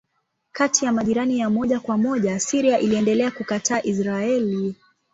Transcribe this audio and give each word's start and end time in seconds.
Kati 0.51 0.85
ya 0.85 0.91
majirani 0.91 1.39
ya 1.39 1.49
moja 1.49 1.79
kwa 1.79 1.97
moja 1.97 2.39
Syria 2.39 2.79
iliendelea 2.79 3.31
kukataa 3.31 3.81
Israeli. 3.83 4.75